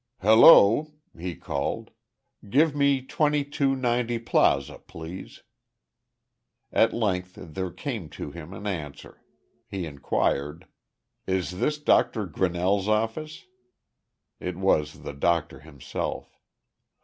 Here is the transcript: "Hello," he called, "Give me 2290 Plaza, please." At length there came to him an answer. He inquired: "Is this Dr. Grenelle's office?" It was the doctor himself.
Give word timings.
"Hello," 0.21 0.95
he 1.15 1.35
called, 1.35 1.91
"Give 2.49 2.75
me 2.75 3.03
2290 3.03 4.17
Plaza, 4.17 4.79
please." 4.79 5.43
At 6.71 6.91
length 6.91 7.35
there 7.37 7.69
came 7.69 8.09
to 8.17 8.31
him 8.31 8.51
an 8.51 8.65
answer. 8.65 9.21
He 9.67 9.85
inquired: 9.85 10.65
"Is 11.27 11.59
this 11.59 11.77
Dr. 11.77 12.25
Grenelle's 12.25 12.87
office?" 12.87 13.45
It 14.39 14.55
was 14.57 15.01
the 15.03 15.13
doctor 15.13 15.59
himself. 15.59 16.35